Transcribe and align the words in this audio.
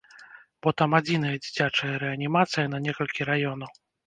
Бо 0.61 0.71
там 0.81 0.95
адзіная 0.99 1.33
дзіцячая 1.43 1.91
рэанімацыя 2.05 2.65
на 2.73 2.81
некалькі 2.89 3.31
раёнаў. 3.31 3.71